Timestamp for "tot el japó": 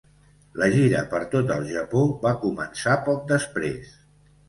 1.35-2.03